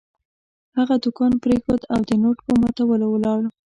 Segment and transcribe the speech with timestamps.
[0.77, 3.39] هغه دوکان پرېښود او د نوټ په ماتولو ولاړ.